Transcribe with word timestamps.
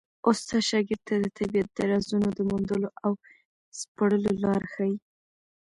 استاد 0.29 0.61
شاګرد 0.69 1.01
ته 1.07 1.15
د 1.23 1.25
طبیعت 1.37 1.69
د 1.73 1.79
رازونو 1.91 2.29
د 2.37 2.39
موندلو 2.49 2.89
او 3.05 3.11
سپړلو 3.79 4.31
لاره 4.43 4.67
ښيي. 4.73 4.95